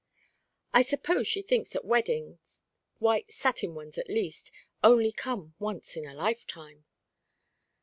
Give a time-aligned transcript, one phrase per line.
[0.73, 2.59] "I suppose she thinks that weddings,
[2.97, 4.49] white satin ones, at least,
[4.83, 6.85] only come once in a lifetime."